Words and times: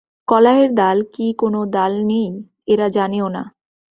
কলায়ের 0.27 0.69
দাল 0.73 0.97
কি 1.13 1.25
কোন 1.33 1.55
দাল 1.69 1.93
নেই, 2.03 2.29
এরা 2.67 2.87
জানেও 2.89 3.27
না। 3.27 3.43